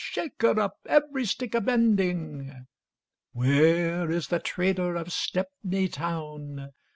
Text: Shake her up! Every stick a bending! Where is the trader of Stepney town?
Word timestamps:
Shake 0.03 0.41
her 0.41 0.59
up! 0.59 0.79
Every 0.87 1.25
stick 1.25 1.53
a 1.53 1.61
bending! 1.61 2.65
Where 3.33 4.09
is 4.09 4.29
the 4.29 4.39
trader 4.39 4.95
of 4.95 5.11
Stepney 5.13 5.89
town? 5.89 6.71